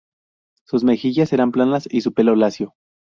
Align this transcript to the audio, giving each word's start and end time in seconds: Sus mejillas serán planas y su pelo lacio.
Sus 0.65 0.83
mejillas 0.83 1.29
serán 1.29 1.51
planas 1.51 1.87
y 1.87 2.01
su 2.01 2.11
pelo 2.11 2.35
lacio. 2.35 2.73